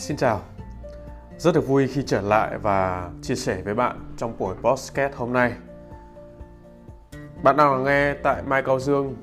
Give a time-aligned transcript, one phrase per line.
[0.00, 0.40] Xin chào.
[1.38, 5.32] Rất được vui khi trở lại và chia sẻ với bạn trong buổi podcast hôm
[5.32, 5.52] nay.
[7.42, 9.16] Bạn đang nghe tại Mai Cao Dương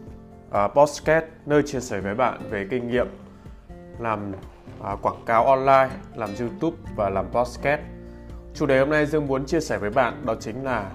[0.49, 3.07] uh, podcast nơi chia sẻ với bạn về kinh nghiệm
[3.99, 4.31] làm
[4.93, 7.81] uh, quảng cáo online, làm YouTube và làm podcast.
[8.53, 10.91] Chủ đề hôm nay Dương muốn chia sẻ với bạn đó chính là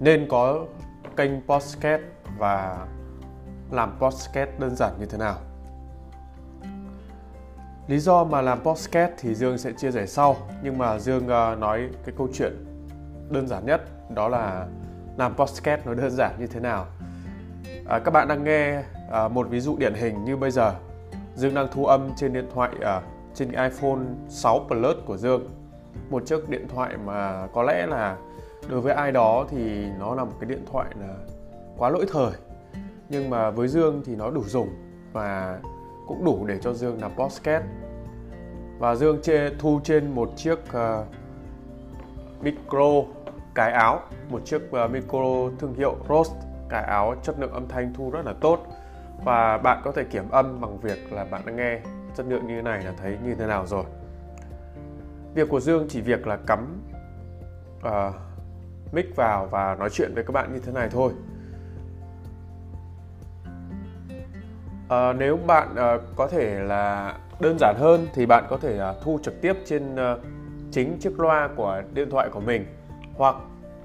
[0.00, 0.66] nên có
[1.16, 2.02] kênh podcast
[2.38, 2.86] và
[3.70, 5.51] làm podcast đơn giản như thế nào.
[7.88, 11.56] Lý do mà làm podcast thì Dương sẽ chia sẻ sau nhưng mà Dương ờ,
[11.60, 12.52] nói cái câu chuyện
[13.30, 13.80] đơn giản nhất
[14.14, 14.66] đó là
[15.16, 16.86] làm podcast nó đơn giản như thế nào.
[17.88, 18.82] À, các bạn đang nghe
[19.12, 20.74] à, một ví dụ điển hình như bây giờ
[21.34, 23.02] Dương đang thu âm trên điện thoại à,
[23.34, 25.48] trên iPhone 6 Plus của Dương
[26.10, 28.16] một chiếc điện thoại mà có lẽ là
[28.68, 31.14] đối với ai đó thì nó là một cái điện thoại là
[31.78, 32.32] quá lỗi thời
[33.08, 34.68] nhưng mà với Dương thì nó đủ dùng
[35.12, 35.58] và
[36.12, 37.64] cũng đủ để cho Dương làm podcast.
[38.78, 41.06] Và Dương chê, thu trên một chiếc uh,
[42.42, 43.02] micro
[43.54, 46.32] cái áo một chiếc uh, micro thương hiệu Rost
[46.68, 48.66] cái áo chất lượng âm thanh thu rất là tốt.
[49.24, 51.80] Và bạn có thể kiểm âm bằng việc là bạn đã nghe
[52.16, 53.84] chất lượng như thế này là thấy như thế nào rồi.
[55.34, 56.82] Việc của Dương chỉ việc là cắm
[57.86, 58.14] uh,
[58.92, 61.12] mic vào và nói chuyện với các bạn như thế này thôi.
[64.92, 68.94] À, nếu bạn à, có thể là đơn giản hơn thì bạn có thể à,
[69.02, 70.16] thu trực tiếp trên à,
[70.70, 72.66] chính chiếc loa của điện thoại của mình
[73.16, 73.36] hoặc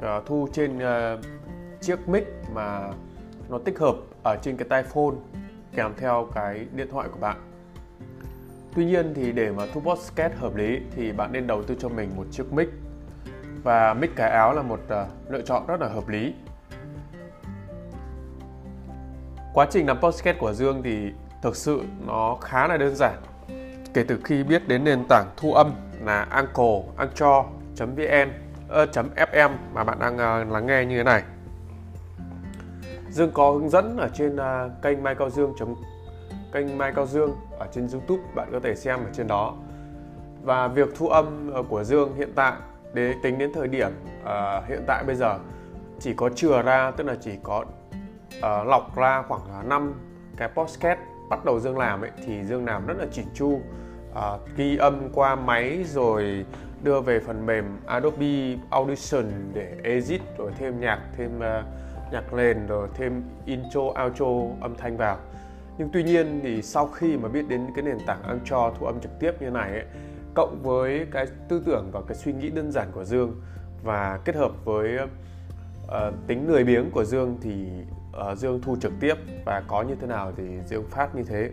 [0.01, 1.17] à, thu trên à,
[1.81, 2.91] chiếc mic mà
[3.49, 5.15] nó tích hợp ở trên cái tai phone
[5.75, 7.37] kèm theo cái điện thoại của bạn.
[8.75, 11.89] Tuy nhiên thì để mà thu podcast hợp lý thì bạn nên đầu tư cho
[11.89, 12.69] mình một chiếc mic.
[13.63, 16.33] Và mic cái áo là một uh, lựa chọn rất là hợp lý.
[19.57, 23.17] Quá trình làm podcast của Dương thì thực sự nó khá là đơn giản.
[23.93, 25.71] Kể từ khi biết đến nền tảng thu âm
[26.03, 31.23] là Anchor, Anchor.vn uh, ờ, .fm mà bạn đang uh, lắng nghe như thế này.
[33.09, 35.53] Dương có hướng dẫn ở trên uh, kênh Mai Cao Dương
[36.51, 39.55] kênh Mai Cao Dương ở trên YouTube bạn có thể xem ở trên đó.
[40.43, 42.53] Và việc thu âm của Dương hiện tại
[42.93, 43.91] để tính đến thời điểm
[44.23, 45.39] uh, hiện tại bây giờ
[45.99, 47.65] chỉ có chừa ra tức là chỉ có
[48.37, 49.93] uh, lọc ra khoảng ờ, 5
[50.37, 50.99] cái podcast
[51.29, 53.61] bắt đầu Dương làm ấy thì Dương làm rất là chỉnh chu.
[54.11, 56.45] Uh, ghi âm qua máy rồi
[56.83, 61.65] đưa về phần mềm Adobe Audition để edit rồi thêm nhạc thêm uh,
[62.11, 64.25] nhạc nền rồi thêm intro outro
[64.61, 65.17] âm thanh vào.
[65.77, 68.99] Nhưng tuy nhiên thì sau khi mà biết đến cái nền tảng Anchor thu âm
[68.99, 69.85] trực tiếp như này ấy,
[70.33, 73.41] cộng với cái tư tưởng và cái suy nghĩ đơn giản của Dương
[73.83, 77.67] và kết hợp với uh, tính lười biếng của Dương thì
[78.31, 81.51] uh, Dương thu trực tiếp và có như thế nào thì Dương phát như thế.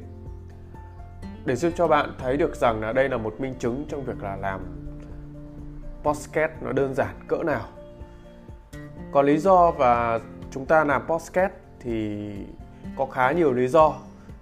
[1.45, 4.23] Để giúp cho bạn thấy được rằng là đây là một minh chứng trong việc
[4.23, 4.61] là làm
[6.03, 7.69] podcast nó đơn giản cỡ nào.
[9.13, 10.21] Còn lý do và
[10.51, 12.31] chúng ta làm podcast thì
[12.97, 13.95] có khá nhiều lý do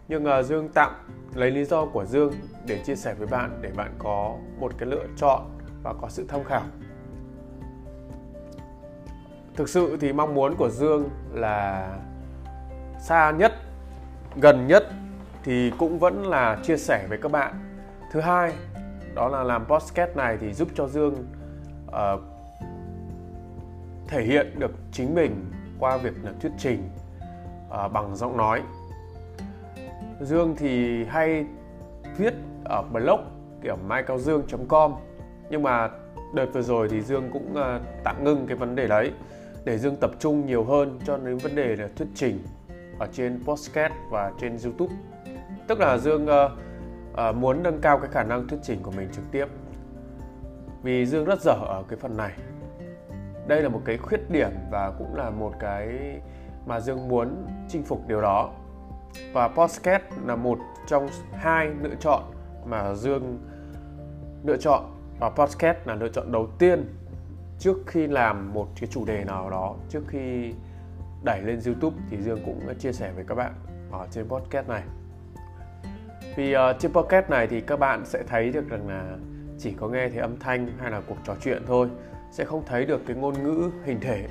[0.09, 0.93] nhưng uh, Dương tạm
[1.35, 2.33] lấy lý do của Dương
[2.67, 5.43] để chia sẻ với bạn để bạn có một cái lựa chọn
[5.83, 6.63] và có sự tham khảo.
[9.55, 11.89] Thực sự thì mong muốn của Dương là
[13.03, 13.53] xa nhất
[14.37, 14.87] gần nhất
[15.45, 17.55] thì cũng vẫn là chia sẻ với các bạn.
[18.11, 18.53] Thứ hai
[19.15, 21.15] đó là làm podcast này thì giúp cho dương
[21.89, 22.21] uh,
[24.09, 26.89] thể hiện được chính mình qua việc là thuyết trình
[27.69, 28.63] uh, bằng giọng nói.
[30.21, 31.47] Dương thì hay
[32.17, 33.21] viết ở blog
[33.63, 33.77] kiểu
[34.19, 34.95] dương com
[35.51, 35.91] nhưng mà
[36.35, 39.13] đợt vừa rồi thì dương cũng uh, tạm ngưng cái vấn đề đấy
[39.65, 42.39] để dương tập trung nhiều hơn cho đến vấn đề là thuyết trình
[43.03, 44.95] ở trên podcast và trên YouTube.
[45.67, 46.53] Tức là Dương uh,
[47.31, 49.47] uh, muốn nâng cao cái khả năng thuyết trình của mình trực tiếp.
[50.83, 52.33] Vì Dương rất dở ở cái phần này.
[53.47, 55.89] Đây là một cái khuyết điểm và cũng là một cái
[56.67, 58.51] mà Dương muốn chinh phục điều đó.
[59.33, 62.23] Và podcast là một trong hai lựa chọn
[62.65, 63.39] mà Dương
[64.45, 64.85] lựa chọn
[65.21, 66.85] và podcast là lựa chọn đầu tiên
[67.59, 70.55] trước khi làm một cái chủ đề nào đó trước khi
[71.25, 73.53] đẩy lên YouTube thì Dương cũng chia sẻ với các bạn
[73.91, 74.83] ở trên podcast này.
[76.37, 79.17] Vì uh, trên podcast này thì các bạn sẽ thấy được rằng là
[79.59, 81.89] chỉ có nghe thấy âm thanh hay là cuộc trò chuyện thôi,
[82.31, 84.29] sẽ không thấy được cái ngôn ngữ hình thể.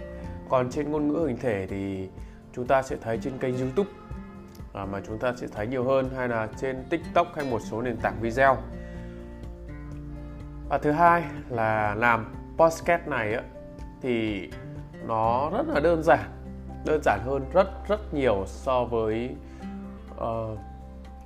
[0.50, 2.10] Còn trên ngôn ngữ hình thể thì
[2.54, 3.90] chúng ta sẽ thấy trên kênh YouTube
[4.74, 7.82] à, mà chúng ta sẽ thấy nhiều hơn hay là trên TikTok hay một số
[7.82, 8.58] nền tảng video.
[10.70, 13.42] Và thứ hai là làm podcast này á,
[14.02, 14.50] thì
[15.08, 16.41] nó rất là đơn giản
[16.86, 19.36] đơn giản hơn rất rất nhiều so với
[20.16, 20.60] uh,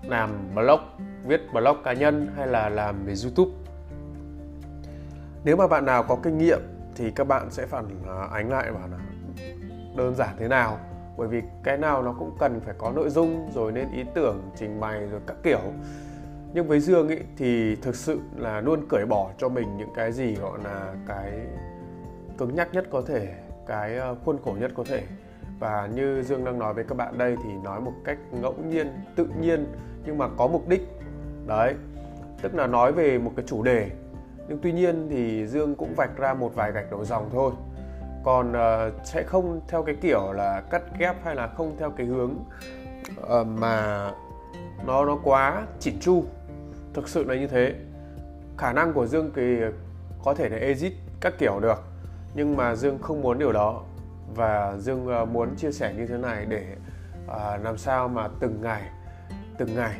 [0.03, 0.79] làm blog
[1.25, 3.51] viết blog cá nhân hay là làm về youtube.
[5.43, 6.59] Nếu mà bạn nào có kinh nghiệm
[6.95, 8.97] thì các bạn sẽ phản à, ánh lại bảo là
[9.95, 10.79] đơn giản thế nào.
[11.17, 14.51] Bởi vì cái nào nó cũng cần phải có nội dung rồi nên ý tưởng
[14.55, 15.61] trình bày rồi các kiểu.
[16.53, 20.11] Nhưng với dương ý, thì thực sự là luôn cởi bỏ cho mình những cái
[20.11, 21.31] gì gọi là cái
[22.37, 23.33] cứng nhắc nhất có thể
[23.67, 25.03] cái ờ, khuôn khổ nhất có thể
[25.59, 28.87] và như dương đang nói với các bạn đây thì nói một cách ngẫu nhiên
[29.15, 29.65] tự nhiên
[30.05, 30.87] nhưng mà có mục đích.
[31.47, 31.75] Đấy
[32.41, 33.89] tức là nói về một cái chủ đề.
[34.47, 37.51] Nhưng tuy nhiên thì dương cũng vạch ra một vài gạch đầu dòng thôi.
[38.23, 42.07] Còn uh, sẽ không theo cái kiểu là cắt ghép hay là không theo cái
[42.07, 42.31] hướng
[43.21, 44.11] uh, mà
[44.85, 46.23] nó nó quá chỉn chu.
[46.93, 47.73] Thực sự là như thế.
[48.57, 49.57] Khả năng của dương thì
[50.23, 51.83] có thể là exit các kiểu được
[52.35, 53.83] nhưng mà dương không muốn điều đó
[54.35, 56.75] và dương ờ, muốn chia sẻ như thế này để
[57.27, 58.81] ờ, làm sao mà từng ngày
[59.57, 59.99] từng ngày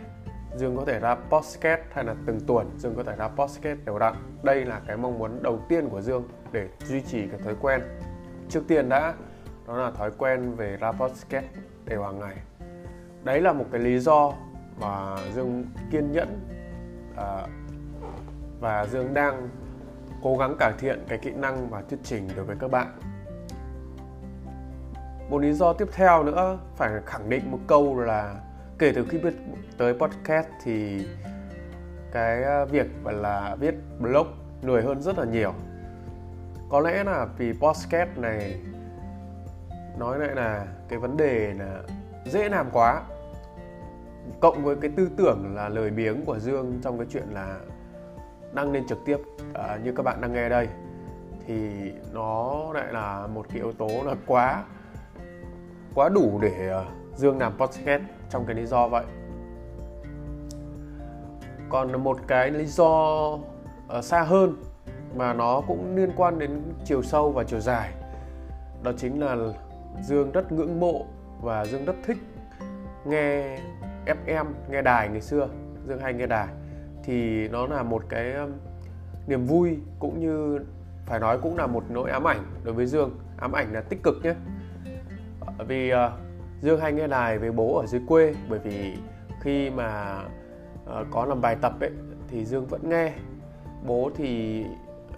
[0.56, 4.00] Dương có thể ra podcast hay là từng tuần Dương có thể ra podcast đều
[4.00, 4.14] đặn.
[4.44, 7.82] Đây là cái mong muốn đầu tiên của Dương để duy trì cái thói quen.
[8.50, 9.14] Trước tiên đã
[9.68, 11.46] đó là thói quen về ra podcast
[11.86, 12.36] đều hàng ngày.
[13.24, 14.34] Đấy là một cái lý do
[14.80, 16.40] mà dương kiên nhẫn
[17.18, 17.48] à,
[18.60, 19.50] và dương đang
[20.24, 22.88] cố gắng cải thiện cái kỹ năng và thuyết trình đối với các bạn
[25.30, 28.36] một lý do tiếp theo nữa phải khẳng định một câu là
[28.80, 29.34] kể từ khi biết
[29.78, 31.08] tới podcast thì
[32.12, 34.28] cái à, việc là viết blog
[34.62, 35.54] lười hơn rất là nhiều.
[36.70, 38.62] Có lẽ là vì podcast này
[39.98, 41.82] nói lại là cái vấn đề là
[42.26, 43.04] dễ làm quá
[44.40, 47.60] cộng với cái tư tưởng là lời biếng của dương trong cái chuyện là
[48.54, 50.68] đăng lên trực tiếp uh, như các bạn đang nghe đây
[51.48, 54.64] thì nó lại là một cái yếu tố là quá
[55.96, 59.06] quá đủ để ờ, dương làm podcast trong cái lý do vậy.
[61.70, 62.90] Còn một cái lý do
[63.88, 64.56] ờ, xa hơn
[65.16, 67.92] mà nó cũng liên quan đến chiều sâu và chiều dài,
[68.84, 69.36] đó chính là
[70.02, 71.06] dương rất ngưỡng mộ
[71.42, 72.18] và dương rất thích
[73.06, 73.58] nghe
[74.06, 75.48] fm nghe đài ngày xưa,
[75.88, 76.48] dương hay nghe đài.
[77.04, 78.34] Thì nó là một cái
[79.28, 80.60] niềm vui cũng như
[81.06, 83.20] phải nói cũng là một nỗi ám ảnh đối với dương.
[83.38, 84.34] Ám ảnh là tích cực nhé
[85.68, 85.98] vì uh,
[86.62, 88.98] dương hay nghe đài với bố ở dưới quê bởi vì
[89.42, 90.22] khi mà
[90.84, 91.92] uh, có làm bài tập ấy
[92.28, 93.14] thì dương vẫn nghe.
[93.86, 94.64] Bố thì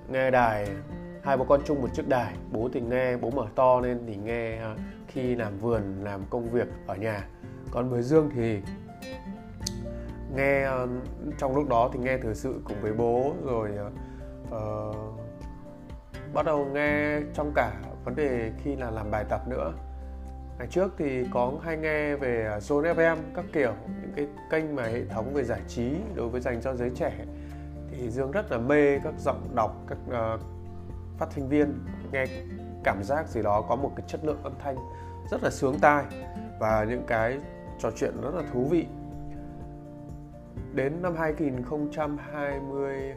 [0.10, 0.68] nghe đài
[1.24, 4.16] hai bố con chung một chiếc đài bố thì nghe bố mở to lên thì
[4.16, 7.28] nghe uh, khi làm vườn làm công việc ở nhà.
[7.72, 8.62] Còn với dương thì
[10.36, 10.90] nghe uh,
[11.38, 13.72] trong lúc đó thì nghe thời sự cùng với bố rồi
[14.48, 14.96] uh,
[16.34, 17.72] bắt đầu nghe trong cả
[18.06, 19.74] vấn đề khi là làm bài tập nữa
[20.58, 24.84] ngày trước thì có hay nghe về Zone FM các kiểu những cái kênh mà
[24.84, 27.14] hệ thống về giải trí đối với dành cho giới trẻ.
[27.92, 30.42] Thì dương rất là mê các giọng đọc các uh,
[31.18, 32.26] phát thanh viên nghe
[32.84, 34.76] cảm giác gì đó có một cái chất lượng âm thanh
[35.32, 36.04] rất là sướng tai
[36.60, 37.38] và những cái
[37.80, 38.86] trò chuyện rất là thú vị.
[40.74, 43.14] Đến năm 2020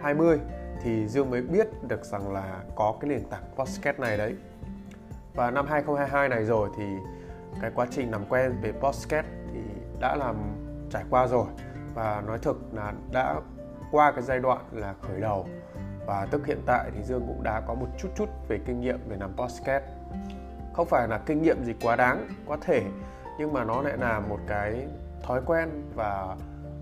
[0.00, 0.38] 20
[0.82, 4.34] thì Dương mới biết được rằng là có cái nền tảng podcast này đấy
[5.38, 6.84] và năm 2022 này rồi thì
[7.60, 9.60] cái quá trình làm quen về podcast thì
[10.00, 10.36] đã làm
[10.90, 11.46] trải qua rồi.
[11.94, 13.40] Và nói thực là đã
[13.90, 15.46] qua cái giai đoạn là khởi đầu.
[16.06, 18.98] Và tức hiện tại thì Dương cũng đã có một chút chút về kinh nghiệm
[19.08, 19.84] về làm podcast.
[20.72, 22.82] Không phải là kinh nghiệm gì quá đáng quá thể,
[23.38, 24.86] nhưng mà nó lại là một cái
[25.22, 26.36] thói quen và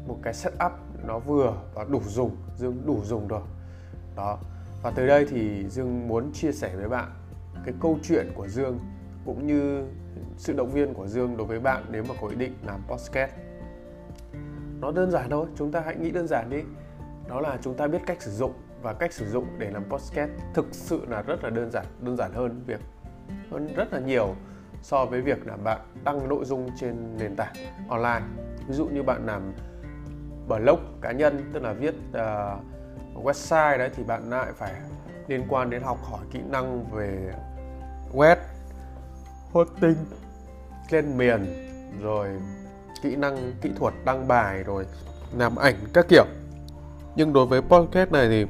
[0.07, 0.73] một cái setup
[1.05, 3.43] nó vừa và đủ dùng, Dương đủ dùng rồi.
[4.17, 4.39] Đó.
[4.83, 7.09] Và từ đây thì Dương muốn chia sẻ với bạn
[7.65, 8.79] cái câu chuyện của Dương
[9.25, 9.85] cũng như
[10.37, 13.31] sự động viên của Dương đối với bạn nếu mà có ý định làm podcast.
[14.81, 16.63] Nó đơn giản thôi chúng ta hãy nghĩ đơn giản đi.
[17.29, 20.31] Đó là chúng ta biết cách sử dụng và cách sử dụng để làm podcast
[20.55, 22.81] thực sự là rất là đơn giản đơn giản hơn việc
[23.51, 24.35] hơn rất là nhiều
[24.83, 27.55] so với việc là bạn đăng nội dung trên nền tảng
[27.89, 28.27] online.
[28.69, 29.53] Ví dụ như bạn làm
[30.49, 34.73] blog cá nhân tức là viết uh, website đấy thì bạn lại phải
[35.29, 37.33] liên quan đến học hỏi kỹ năng về
[38.17, 38.37] web
[39.53, 39.97] hosting
[40.91, 41.47] lên miền
[42.03, 42.29] rồi
[43.03, 44.87] kỹ năng kỹ thuật đăng bài rồi
[45.33, 46.25] làm ảnh các kiểu.
[47.17, 48.47] Nhưng đối với podcast này thì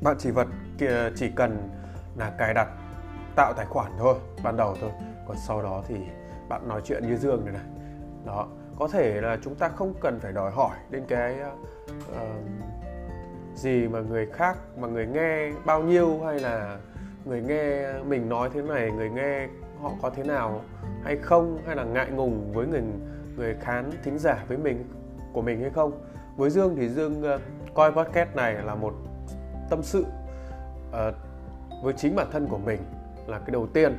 [0.00, 0.48] bạn chỉ vật
[1.16, 1.68] chỉ cần
[2.16, 2.68] là cài đặt
[3.36, 4.90] tạo tài khoản thôi ban đầu thôi.
[5.28, 5.96] Còn sau đó thì
[6.48, 7.64] bạn nói chuyện như dương này này.
[8.26, 11.36] Đó có thể là chúng ta không cần phải đòi hỏi đến cái
[12.10, 12.16] uh,
[13.54, 16.78] gì mà người khác mà người nghe bao nhiêu hay là
[17.28, 19.48] người nghe mình nói thế này người nghe
[19.82, 20.60] họ có thế nào
[21.04, 22.82] hay không hay là ngại ngùng với người
[23.36, 24.84] người khán thính giả với mình
[25.32, 25.92] của mình hay không?
[26.36, 27.40] Với Dương thì Dương uh,
[27.74, 28.94] coi podcast này là một
[29.70, 30.04] tâm sự
[30.90, 31.14] uh,
[31.82, 32.80] với chính bản thân của mình
[33.26, 33.98] là cái đầu tiên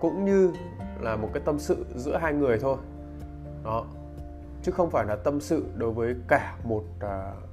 [0.00, 0.52] cũng như
[1.00, 2.76] là một cái tâm sự giữa hai người thôi.
[3.64, 3.86] Đó
[4.62, 7.45] chứ không phải là tâm sự đối với cả một uh,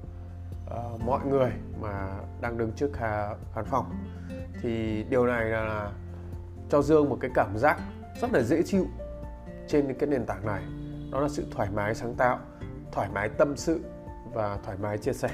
[0.68, 1.52] uh, mọi người
[1.82, 2.10] mà
[2.42, 2.92] đang đứng trước
[3.54, 3.86] khán phòng.
[4.62, 5.92] Thì điều này là, là
[6.70, 7.80] cho dương một cái cảm giác
[8.22, 8.86] rất là dễ chịu
[9.68, 10.64] trên cái nền tảng này.
[11.12, 12.40] Đó là sự thoải mái sáng tạo
[12.92, 13.82] thoải mái tâm sự
[14.34, 15.30] và thoải mái chia sẻ.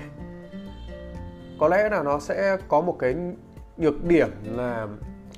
[1.59, 3.15] Có lẽ là nó sẽ có một cái
[3.77, 4.87] nhược điểm là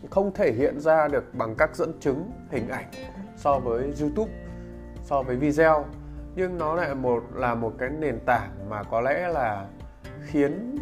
[0.09, 2.91] không thể hiện ra được bằng các dẫn chứng hình ảnh
[3.37, 4.31] so với YouTube
[5.03, 5.85] so với video.
[6.35, 9.67] Nhưng nó lại một là một cái nền tảng mà có lẽ là
[10.21, 10.75] khiến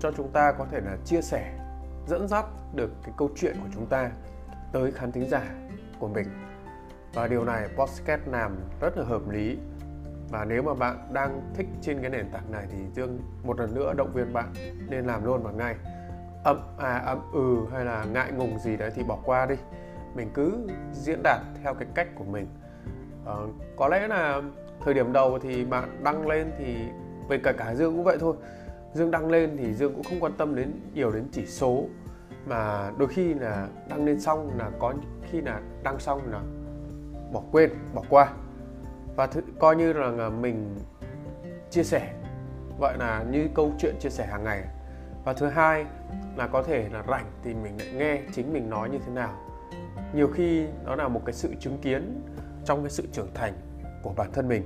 [0.00, 1.58] cho chúng ta có thể là chia sẻ
[2.06, 4.10] dẫn dắt được cái câu chuyện của chúng ta
[4.72, 5.42] tới khán thính giả
[5.98, 6.26] của mình.
[7.14, 9.58] Và điều này podcast làm rất là hợp lý.
[10.30, 13.74] Và nếu mà bạn đang thích trên cái nền tảng này thì dương một lần
[13.74, 14.52] nữa động viên bạn
[14.88, 15.74] nên làm luôn vào ngay.
[16.44, 19.54] Âm à âm ừ hay là ngại ngùng gì đấy thì bỏ qua đi.
[20.14, 22.46] Mình cứ diễn đạt theo cái cách của mình.
[23.24, 24.42] Ờ, có lẽ là
[24.84, 26.76] thời điểm đầu thì bạn đăng lên thì
[27.30, 28.36] về cả cả dương cũng vậy thôi.
[28.94, 31.84] Dương đăng lên thì dương cũng không quan tâm đến nhiều đến chỉ số.
[32.46, 34.94] Mà đôi khi là đăng lên xong là có
[35.30, 36.40] khi là đăng xong là
[37.32, 38.32] bỏ quên, bỏ qua.
[39.16, 40.78] Và th- coi như là mình
[41.70, 42.12] chia sẻ
[42.78, 44.64] vậy là như câu chuyện chia sẻ hàng ngày.
[45.24, 45.86] Và thứ hai
[46.36, 49.38] là có thể là rảnh thì mình lại nghe chính mình nói như thế nào.
[50.14, 52.22] Nhiều khi nó là một cái sự chứng kiến
[52.64, 53.52] trong cái sự trưởng thành
[54.02, 54.62] của bản thân mình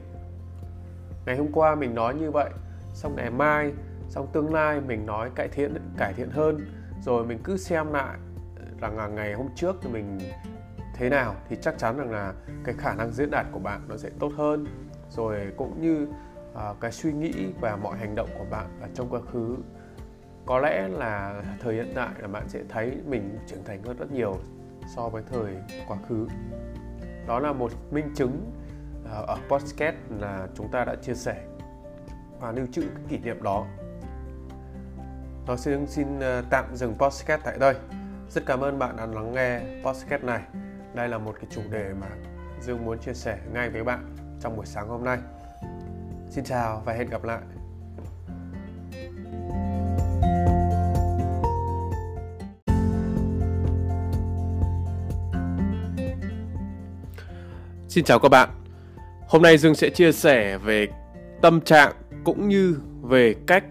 [1.26, 2.50] ngày hôm qua mình nói như vậy
[2.95, 3.73] xong ngày mai
[4.09, 6.66] xong tương lai mình nói cải thiện cải thiện hơn.
[7.00, 8.19] Rồi mình cứ xem lại
[8.57, 10.19] ờ, rằng là ngày hôm trước thì mình
[10.95, 12.33] thế nào thì chắc chắn rằng là
[12.64, 14.66] cái khả năng diễn đạt của bạn nó sẽ tốt hơn.
[15.11, 16.09] Rồi cũng như
[16.52, 19.57] uh, cái suy nghĩ và mọi hành động của bạn ở trong quá khứ.
[20.47, 24.12] Có lẽ là thời hiện tại là bạn sẽ thấy mình trưởng thành hơn rất
[24.12, 24.37] nhiều
[24.97, 25.57] so với thời
[25.88, 26.26] quá khứ.
[27.26, 28.52] Đó là một minh chứng
[29.11, 31.44] Ờ, ở podcast là chúng ta đã chia sẻ
[32.40, 33.66] và lưu trữ cái kỷ niệm đó.
[35.46, 37.75] Tôi xin xin ờ, tạm dừng podcast tại đây.
[38.30, 40.42] Rất cảm ơn bạn đã lắng nghe podcast này.
[40.94, 42.06] Đây là một cái chủ đề mà
[42.61, 45.18] Dương muốn chia sẻ ngay với bạn trong buổi sáng hôm nay.
[46.30, 47.40] Xin chào và hẹn gặp lại.
[57.88, 58.63] Xin chào các bạn.
[59.28, 60.88] Hôm nay Dương sẽ chia sẻ về
[61.43, 61.93] tâm trạng
[62.25, 63.64] cũng như về cách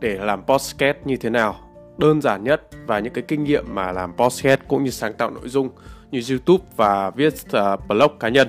[0.00, 1.56] để làm podcast như thế nào
[1.98, 5.30] đơn giản nhất và những cái kinh nghiệm mà làm podcast cũng như sáng tạo
[5.30, 5.70] nội dung
[6.10, 8.48] như YouTube và viết uh, blog cá nhân.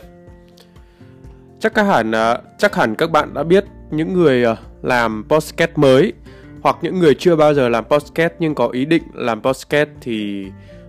[1.60, 5.72] Chắc các hẳn uh, chắc hẳn các bạn đã biết những người uh, làm podcast
[5.76, 6.14] mới
[6.62, 10.46] hoặc những người chưa bao giờ làm podcast nhưng có ý định làm podcast thì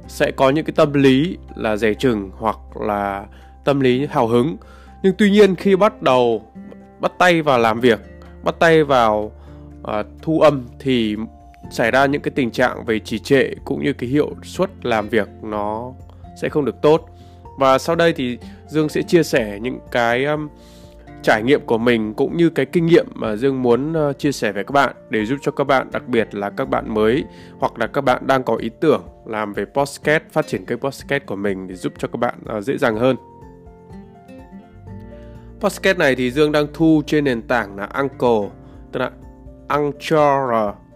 [0.08, 3.26] sẽ có những cái tâm lý là dè chừng hoặc là
[3.64, 4.56] tâm lý hào hứng.
[5.02, 6.42] Nhưng tuy nhiên khi bắt đầu
[7.00, 8.00] bắt tay vào làm việc,
[8.44, 9.32] bắt tay vào
[9.80, 11.16] uh, thu âm thì
[11.70, 15.08] xảy ra những cái tình trạng về trì trệ cũng như cái hiệu suất làm
[15.08, 15.92] việc nó
[16.42, 17.08] sẽ không được tốt.
[17.58, 20.48] Và sau đây thì dương sẽ chia sẻ những cái um,
[21.22, 24.52] trải nghiệm của mình cũng như cái kinh nghiệm mà dương muốn uh, chia sẻ
[24.52, 27.24] với các bạn để giúp cho các bạn đặc biệt là các bạn mới
[27.58, 31.26] hoặc là các bạn đang có ý tưởng làm về podcast phát triển kênh podcast
[31.26, 33.16] của mình để giúp cho các bạn uh, dễ dàng hơn
[35.62, 38.50] podcast này thì dương đang thu trên nền tảng là Anchor,
[38.92, 39.10] tức là
[39.68, 40.94] anchor.com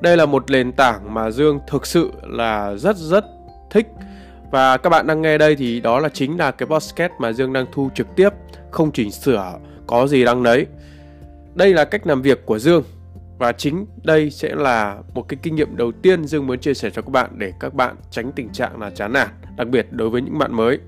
[0.00, 3.24] đây là một nền tảng mà Dương thực sự là rất rất
[3.70, 3.86] thích.
[4.50, 7.52] Và các bạn đang nghe đây thì đó là chính là cái podcast mà Dương
[7.52, 8.30] đang thu trực tiếp.
[8.70, 10.66] Không chỉnh sửa có gì đăng đấy.
[11.54, 12.82] Đây là cách làm việc của Dương.
[13.38, 16.90] Và chính đây sẽ là một cái kinh nghiệm đầu tiên Dương muốn chia sẻ
[16.90, 20.10] cho các bạn để các bạn tránh tình trạng là chán nản, đặc biệt đối
[20.10, 20.78] với những bạn mới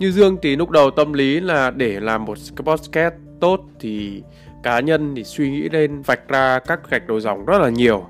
[0.00, 4.22] như Dương thì lúc đầu tâm lý là để làm một podcast tốt thì
[4.62, 8.06] cá nhân thì suy nghĩ lên vạch ra các gạch đầu dòng rất là nhiều.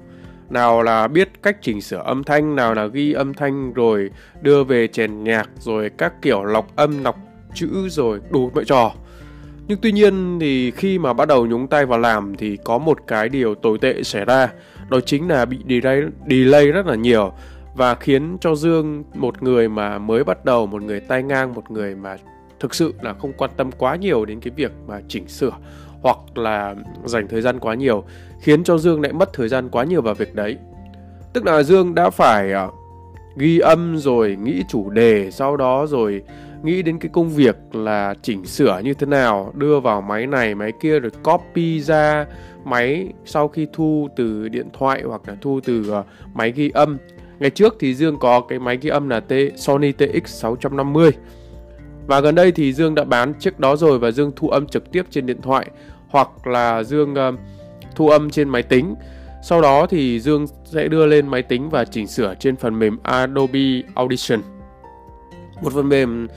[0.51, 4.11] Nào là biết cách chỉnh sửa âm thanh nào là ghi âm thanh rồi
[4.43, 7.17] đưa về chèn nhạc rồi các kiểu lọc âm lọc
[7.55, 8.93] chữ rồi đủ mọi trò.
[9.69, 12.99] Nhưng tuy nhiên thì khi mà bắt đầu nhúng tay vào làm thì có một
[13.07, 14.49] cái điều tồi tệ xảy ra.
[14.89, 17.33] Đó chính là bị delay, delay rất là nhiều
[17.81, 21.71] và khiến cho Dương một người mà mới bắt đầu, một người tay ngang, một
[21.71, 22.17] người mà
[22.61, 25.53] thực sự là không quan tâm quá nhiều đến cái việc mà chỉnh sửa
[26.03, 28.05] hoặc là dành thời gian quá nhiều,
[28.41, 30.57] khiến cho Dương lại mất thời gian quá nhiều vào việc đấy.
[31.33, 32.71] Tức là Dương đã phải ờ,
[33.37, 36.23] ghi âm rồi nghĩ chủ đề, sau đó rồi
[36.63, 40.55] nghĩ đến cái công việc là chỉnh sửa như thế nào, đưa vào máy này,
[40.55, 42.27] máy kia, rồi copy ra
[42.65, 46.99] máy sau khi thu từ điện thoại hoặc là thu từ ờ, máy ghi âm
[47.41, 51.11] ngày trước thì Dương có cái máy ghi âm là T Sony TX 650
[52.07, 54.93] và gần đây thì Dương đã bán chiếc đó rồi và Dương thu âm trực
[54.93, 55.71] tiếp trên điện thoại
[56.09, 57.41] hoặc là Dương uh,
[57.97, 58.95] thu âm trên máy tính
[59.43, 62.99] sau đó thì Dương sẽ đưa lên máy tính và chỉnh sửa trên phần mềm
[63.03, 64.41] Adobe Audition.
[65.63, 66.29] Một phần mềm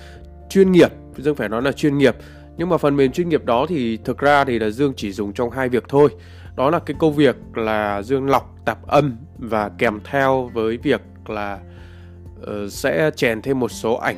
[0.50, 2.16] chuyên nghiệp, Dương phải nói là chuyên nghiệp.
[2.58, 5.34] Nhưng mà phần mềm chuyên nghiệp đó thì thực ra thì là Dương chỉ dùng
[5.34, 6.10] trong hai việc thôi.
[6.56, 11.02] Đó là cái công việc là Dương lọc tạp âm và kèm theo với việc
[11.28, 11.60] là
[12.42, 14.18] uh, sẽ chèn thêm một số ảnh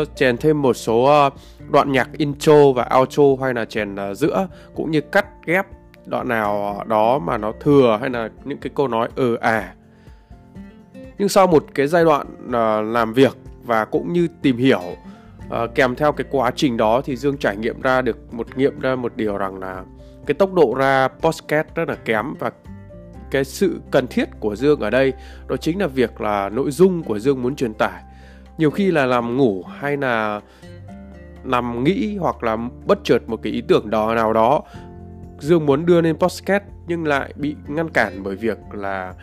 [0.00, 1.32] uh, chèn thêm một số uh,
[1.70, 5.66] đoạn nhạc intro và outro hay là chèn uh, giữa cũng như cắt ghép
[6.06, 9.74] đoạn nào đó mà nó thừa hay là những cái câu nói ừ à.
[11.18, 14.82] Nhưng sau một cái giai đoạn uh, làm việc và cũng như tìm hiểu
[15.46, 18.80] uh, kèm theo cái quá trình đó thì dương trải nghiệm ra được một nghiệm
[18.80, 19.84] ra một điều rằng là
[20.26, 22.50] cái tốc độ ra podcast rất là kém và
[23.30, 25.12] cái sự cần thiết của dương ở đây
[25.48, 28.02] đó chính là việc là nội dung của dương muốn truyền tải.
[28.58, 30.40] Nhiều khi là làm ngủ hay là
[31.44, 32.56] nằm nghĩ hoặc là
[32.86, 34.62] bất chợt một cái ý tưởng đó, nào đó,
[35.38, 39.14] Dương muốn đưa lên podcast nhưng lại bị ngăn cản bởi việc là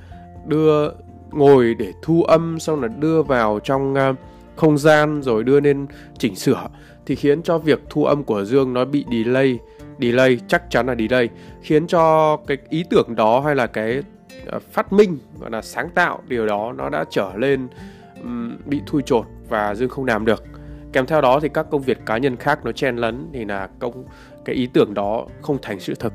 [0.47, 0.89] đưa
[1.31, 4.13] ngồi để thu âm xong là đưa vào trong ờ,
[4.55, 5.85] không gian rồi đưa lên
[6.17, 6.67] chỉnh sửa
[7.05, 9.59] thì khiến cho việc thu âm của Dương nó bị delay
[10.03, 11.29] delay chắc chắn là delay
[11.61, 14.03] khiến cho cái ý tưởng đó hay là cái
[14.45, 17.67] ờ, phát minh gọi là sáng tạo điều đó nó đã trở lên
[18.23, 20.43] um, bị thui chột và Dương không làm được.
[20.93, 23.69] Kèm theo đó thì các công việc cá nhân khác nó chen lấn thì là
[23.79, 24.05] công
[24.45, 26.13] cái ý tưởng đó không thành sự thực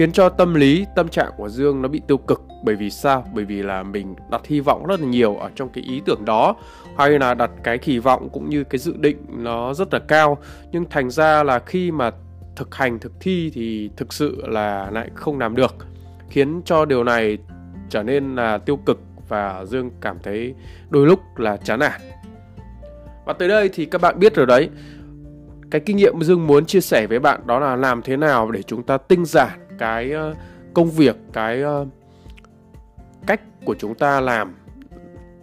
[0.00, 2.42] khiến cho tâm lý tâm trạng của dương nó bị tiêu cực.
[2.64, 3.24] Bởi vì sao?
[3.34, 6.24] Bởi vì là mình đặt hy vọng rất là nhiều ở trong cái ý tưởng
[6.24, 6.56] đó
[6.98, 10.38] hay là đặt cái kỳ vọng cũng như cái dự định nó rất là cao.
[10.72, 12.10] Nhưng thành ra là khi mà
[12.60, 15.76] thực hành, thực thi thì thực sự là lại không làm được,
[16.28, 17.38] khiến cho điều này
[17.88, 20.54] trở nên là tiêu cực và dương cảm thấy
[20.90, 22.00] đôi lúc là chán nản.
[23.26, 24.68] Và tới đây thì các bạn biết rồi đấy,
[25.70, 28.62] cái kinh nghiệm Dương muốn chia sẻ với bạn đó là làm thế nào để
[28.62, 30.34] chúng ta tinh giản cái ờ,
[30.74, 31.86] công việc, cái ờ,
[33.26, 34.54] cách của chúng ta làm.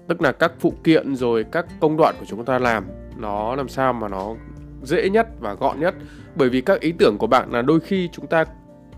[0.08, 2.86] Tức là các phụ kiện rồi các công đoạn của chúng ta làm,
[3.18, 4.36] nó làm sao mà nó
[4.84, 5.96] dễ nhất và gọn nhất.
[6.36, 8.46] Bởi vì các ý tưởng của bạn là đôi khi chúng ta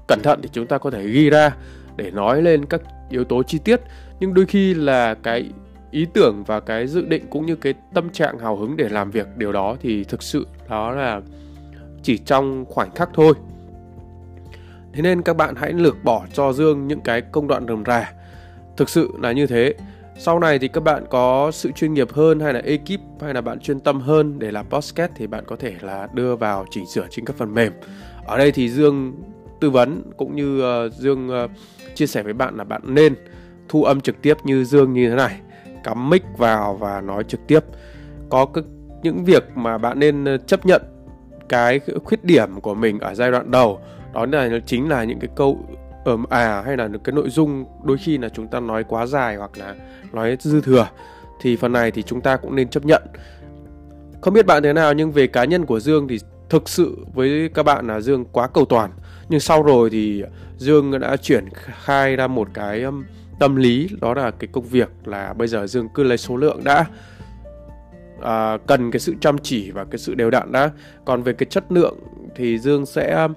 [0.08, 1.56] cẩn thận thì chúng ta có thể ghi ra
[1.96, 3.82] để nói lên các yếu tố chi tiết.
[4.20, 5.52] Nhưng đôi khi là cái
[5.92, 9.12] ý tưởng và cái dự định cũng như cái tâm trạng hào hứng để làm
[9.12, 11.22] việc, điều đó thì thực sự đó là
[12.04, 13.34] chỉ trong khoảnh khắc thôi.
[14.94, 18.14] Thế nên các bạn hãy lược bỏ cho dương những cái công đoạn rườm rà.
[18.78, 19.74] Thực sự là như thế
[20.22, 23.42] sau này thì các bạn có sự chuyên nghiệp hơn hay là ekip hay là
[23.42, 26.86] bạn chuyên tâm hơn để làm podcast thì bạn có thể là đưa vào chỉnh
[26.86, 27.74] sửa trên các phần mềm.
[28.26, 29.14] Ở đây thì dương
[29.60, 31.52] tư vấn cũng như uh, dương uh,
[31.96, 33.16] chia sẻ với bạn là bạn nên
[33.70, 35.40] thu âm trực tiếp như dương như thế này
[35.84, 37.60] cắm mic vào và nói trực tiếp.
[38.30, 38.64] Có cái,
[39.04, 40.82] những việc mà bạn nên ờ, chấp nhận
[41.50, 43.80] cái khuyết điểm của mình ở giai đoạn đầu
[44.14, 45.58] đó là chính là những cái câu
[46.06, 49.36] ờm à hay là cái nội dung đôi khi là chúng ta nói quá dài
[49.36, 49.76] hoặc là
[50.14, 50.88] nói dư thừa
[51.42, 53.04] thì phần này thì chúng ta cũng nên chấp nhận.
[54.22, 57.50] Không biết bạn thế nào nhưng về cá nhân của Dương thì thực sự với
[57.54, 58.92] các bạn là Dương quá cầu toàn.
[59.30, 60.24] Nhưng sau rồi thì
[60.58, 62.84] Dương đã chuyển khai ra một cái
[63.40, 66.64] tâm lý đó là cái công việc là bây giờ dương cứ lấy số lượng
[66.64, 66.86] đã
[68.22, 70.72] à, cần cái sự chăm chỉ và cái sự đều đặn đã.
[71.06, 71.98] Còn về cái chất lượng
[72.36, 73.28] thì dương sẽ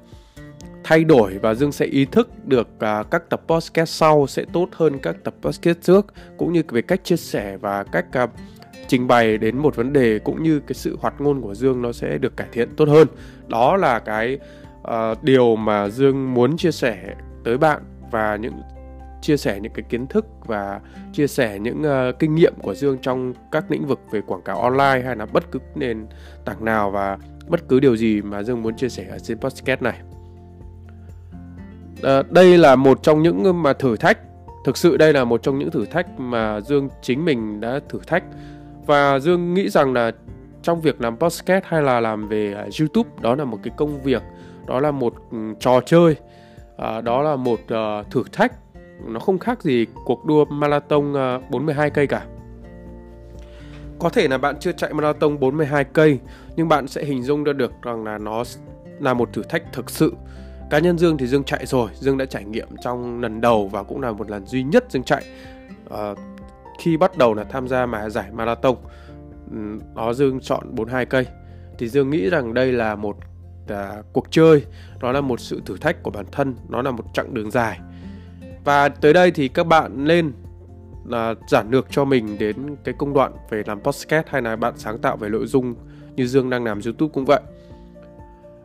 [0.85, 4.69] thay đổi và dương sẽ ý thức được à, các tập podcast sau sẽ tốt
[4.73, 6.07] hơn các tập podcast trước
[6.39, 8.27] cũng như về cách chia sẻ và cách à,
[8.89, 11.93] trình bày đến một vấn đề cũng như cái sự hoạt ngôn của dương nó
[11.93, 13.09] sẽ được cải thiện tốt hơn
[13.49, 14.39] đó là cái
[14.83, 17.15] uh, điều mà dương muốn chia sẻ
[17.45, 18.55] tới bạn và những
[19.23, 20.81] chia sẻ những cái kiến thức và
[21.13, 24.61] chia sẻ những uh, kinh nghiệm của Dương trong các lĩnh vực về quảng cáo
[24.61, 26.07] online hay là bất cứ nền
[26.45, 27.19] tảng nào và
[27.49, 30.01] bất cứ điều gì mà Dương muốn chia sẻ ở trên podcast này.
[32.03, 34.19] Ờ, đây là một trong những mà thử thách
[34.65, 37.99] thực sự đây là một trong những thử thách mà Dương chính mình đã thử
[38.07, 38.25] thách
[38.87, 40.13] và Dương nghĩ rằng là
[40.63, 44.03] trong việc làm podcast hay là làm về à, YouTube đó là một cái công
[44.03, 44.23] việc
[44.67, 46.17] đó là một ừ, trò chơi
[46.77, 48.53] à, đó là một uh, thử thách
[49.07, 52.27] nó không khác gì cuộc đua marathon ờ, 42 cây cả.
[53.99, 56.19] Có thể là bạn chưa chạy marathon 42 cây
[56.57, 58.45] nhưng bạn sẽ hình dung ra được rằng là nó
[59.01, 60.15] là một thử thách thực sự.
[60.73, 63.83] Cá nhân Dương thì Dương chạy rồi, Dương đã trải nghiệm trong lần đầu và
[63.83, 65.25] cũng là một lần duy nhất Dương chạy.
[65.95, 66.19] Uh,
[66.79, 68.77] khi bắt đầu là tham gia mà giải marathon
[69.51, 69.59] ừ,
[69.97, 71.27] đó Dương chọn 42 cây
[71.79, 73.17] thì Dương nghĩ rằng đây là một
[73.69, 74.65] à, cuộc chơi
[75.01, 77.81] nó là một sự thử thách của bản thân nó là một chặng đường dài
[78.65, 80.33] và tới đây thì các bạn lên
[81.05, 84.75] là giản lược cho mình đến cái công đoạn về làm podcast hay là bạn
[84.77, 85.75] sáng tạo về nội dung
[86.17, 87.41] như Dương đang làm YouTube cũng vậy.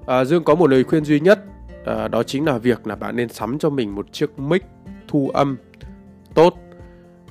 [0.08, 1.40] À, Dương có một lời khuyên duy nhất
[1.88, 4.64] à, đó chính là việc là bạn nên sắm cho mình một chiếc mic
[5.08, 5.58] thu âm
[6.34, 6.54] tốt.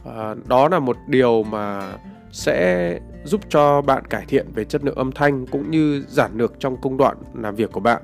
[0.05, 1.93] À, đó là một điều mà
[2.31, 6.61] sẽ giúp cho bạn cải thiện về chất lượng âm thanh cũng như giản lược
[6.61, 8.03] trong công đoạn làm việc của bạn.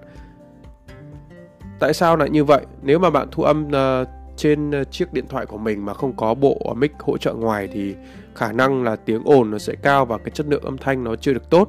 [1.81, 2.67] Tại sao lại như vậy?
[2.83, 6.35] Nếu mà bạn thu âm uh, trên chiếc điện thoại của mình mà không có
[6.35, 7.95] bộ mic hỗ trợ ngoài thì
[8.35, 11.17] khả năng là tiếng ồn nó sẽ cao và cái chất lượng âm thanh nó
[11.17, 11.69] chưa được tốt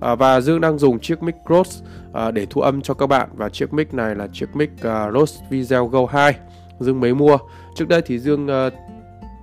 [0.00, 1.70] à, và Dương đang dùng chiếc mic Rode
[2.12, 3.28] à, để thu âm cho các bạn.
[3.32, 6.34] Và chiếc mic này là chiếc mic à, uh, Rode Video Go 2
[6.80, 7.38] Dương mới mua.
[7.74, 8.70] Trước đây thì Dương à,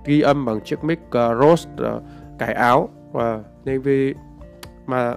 [0.04, 1.90] ghi âm bằng chiếc mic à, uh, Rode
[2.38, 2.88] cải áo.
[3.12, 4.14] Và nên vì
[4.86, 5.14] mà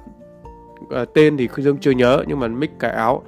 [1.14, 3.24] tên thì Dương chưa nhớ nhưng mà mic cải áo.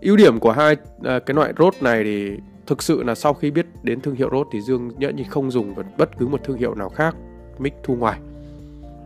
[0.00, 2.30] Ưu điểm của hai cái loại Rode này thì
[2.66, 5.50] thực sự là sau khi biết đến thương hiệu Rode thì Dương nhận như không
[5.50, 7.16] dùng bất cứ một thương hiệu nào khác
[7.58, 8.18] mic thu ngoài.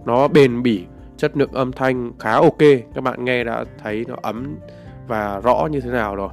[0.04, 0.84] Nó bền bỉ
[1.20, 2.58] chất lượng âm thanh khá ok.
[2.94, 4.56] Các bạn nghe đã thấy nó ấm
[5.08, 6.28] và rõ như thế nào rồi.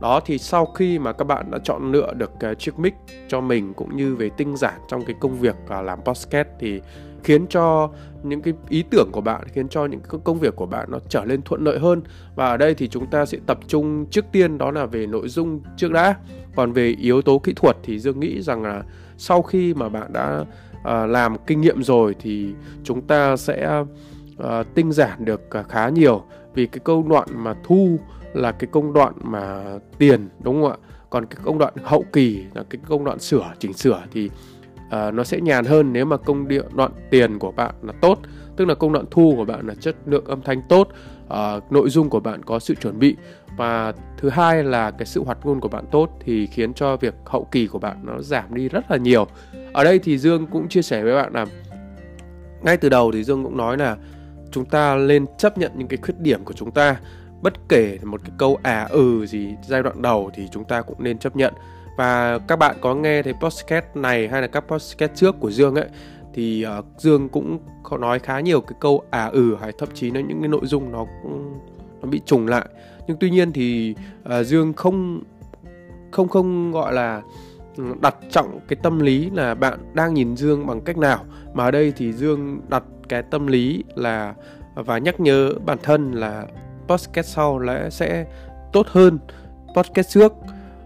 [0.00, 2.94] Đó, thì sau khi mà các bạn đã chọn lựa được cái chiếc mic
[3.28, 6.80] cho mình cũng như về tinh giản trong cái công việc à, làm podcast thì
[7.24, 7.90] khiến cho
[8.22, 10.98] những cái ý tưởng của bạn, khiến cho những cái công việc của bạn nó
[11.08, 12.02] trở lên thuận lợi hơn.
[12.34, 15.28] Và ở đây thì chúng ta sẽ tập trung trước tiên đó là về nội
[15.28, 16.14] dung trước đã.
[16.56, 18.82] Còn về yếu tố kỹ thuật thì dương nghĩ rằng là
[19.16, 20.44] sau khi mà bạn đã
[20.86, 23.82] Ờ, làm kinh nghiệm rồi thì chúng ta sẽ
[24.42, 26.24] uh, tinh giản được uh, khá nhiều.
[26.54, 27.98] Vì cái công đoạn mà thu
[28.34, 29.64] là cái công đoạn mà
[29.98, 30.76] tiền đúng không ạ?
[31.10, 34.30] Còn cái công đoạn hậu kỳ là cái công đoạn sửa chỉnh sửa thì
[34.86, 38.18] uh, nó sẽ nhàn hơn nếu mà công đoạn tiền của bạn là tốt
[38.56, 40.88] tức là công đoạn thu của bạn là chất lượng âm thanh tốt
[41.26, 43.16] uh, nội dung của bạn có sự chuẩn bị.
[43.56, 47.14] Và thứ hai là cái sự hoạt ngôn của bạn tốt thì khiến cho việc
[47.24, 49.26] hậu kỳ của bạn nó giảm đi rất là nhiều.
[49.72, 51.46] Ở đây thì dương cũng chia sẻ với bạn là
[52.62, 53.96] ngay từ đầu thì dương cũng nói là
[54.50, 56.96] chúng ta nên chấp nhận những cái khuyết điểm của chúng ta.
[57.42, 61.04] Bất kể một cái câu à ừ gì giai đoạn đầu thì chúng ta cũng
[61.04, 61.54] nên chấp nhận.
[61.96, 65.74] Và các bạn có nghe thấy podcast này hay là các podcast trước của Dương
[65.74, 65.88] ấy
[66.36, 70.10] thì uh, Dương cũng có nói khá nhiều cái câu à ừ hay thậm chí
[70.10, 71.58] là những cái nội dung nó cũng
[72.02, 72.66] nó bị trùng lại.
[73.06, 73.94] Nhưng tuy nhiên thì
[74.28, 75.22] uh, Dương không
[76.10, 77.22] không không gọi là
[77.76, 81.24] ừ, đặt trọng cái tâm lý là bạn đang nhìn Dương bằng cách nào.
[81.54, 84.34] Mà ở đây thì Dương đặt cái tâm lý là
[84.74, 86.46] và nhắc nhớ bản thân là
[86.88, 88.26] podcast sau lẽ sẽ
[88.72, 89.18] tốt hơn
[89.76, 90.32] podcast trước.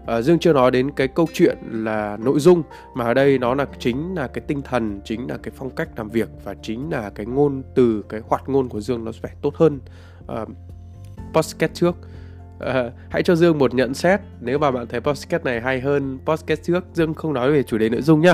[0.05, 2.63] À, Dương chưa nói đến cái câu chuyện là nội dung
[2.95, 5.89] mà ở đây nó là chính là cái tinh thần, chính là cái phong cách
[5.97, 9.31] làm việc và chính là cái ngôn từ, cái hoạt ngôn của Dương nó phải
[9.41, 9.79] tốt hơn
[10.27, 10.45] à,
[11.33, 11.95] podcast trước.
[12.59, 16.19] à, hãy cho Dương một nhận xét nếu mà bạn thấy podcast này hay hơn
[16.25, 18.33] podcast trước Dương không nói về chủ đề nội dung nhá.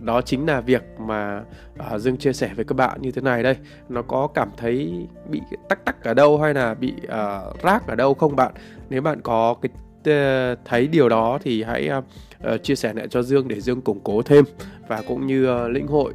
[0.00, 1.42] Đó chính là việc mà
[1.78, 3.56] à, Dương chia sẻ với các bạn như thế này đây.
[3.88, 7.94] Nó có cảm thấy bị tắc tắc ở đâu hay là bị à, rác ở
[7.94, 8.52] đâu không bạn?
[8.90, 9.70] Nếu bạn có cái
[10.06, 14.00] Ờ, thấy điều đó thì hãy uh, chia sẻ lại cho Dương để Dương củng
[14.04, 14.44] cố thêm
[14.88, 16.12] và cũng như uh, lĩnh hội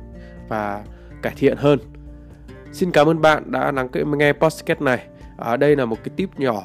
[0.47, 0.83] và
[1.21, 1.79] cải thiện hơn.
[2.71, 5.07] Xin cảm ơn bạn đã lắng nghe podcast này.
[5.37, 6.63] À, đây là một cái tip nhỏ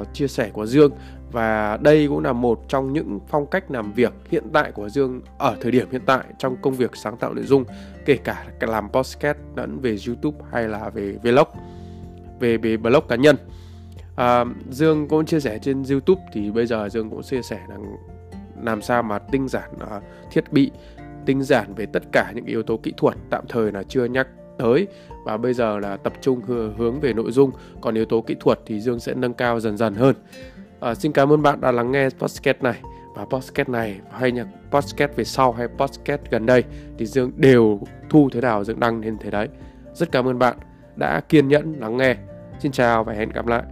[0.00, 0.92] uh, chia sẻ của Dương
[1.32, 5.20] và đây cũng là một trong những phong cách làm việc hiện tại của Dương
[5.38, 7.64] ở thời điểm hiện tại trong công việc sáng tạo nội dung
[8.04, 11.48] kể cả làm podcast lẫn về YouTube hay là về vlog
[12.40, 13.36] về về blog cá nhân
[14.20, 17.96] à, Dương cũng chia sẻ trên YouTube thì bây giờ Dương cũng chia sẻ rằng
[18.62, 20.70] làm sao mà tinh giản uh, thiết bị
[21.26, 24.28] tinh giản về tất cả những yếu tố kỹ thuật tạm thời là chưa nhắc
[24.58, 24.86] tới.
[25.24, 26.40] Và bây giờ là tập trung
[26.76, 27.50] hướng về nội dung.
[27.80, 30.14] Còn yếu tố kỹ thuật thì Dương sẽ nâng cao dần dần hơn.
[30.80, 32.80] À, xin cảm ơn bạn đã lắng nghe podcast này.
[33.16, 36.64] Và podcast này hay nhạc podcast về sau hay podcast gần đây
[36.98, 37.80] thì Dương đều
[38.10, 39.48] thu thế nào Dương đăng lên thế đấy.
[39.94, 40.56] Rất cảm ơn bạn
[40.96, 42.16] đã kiên nhẫn lắng nghe.
[42.58, 43.62] Xin chào và hẹn gặp lại.